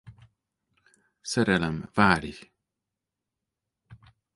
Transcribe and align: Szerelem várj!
Szerelem 1.21 1.89
várj! 1.93 2.51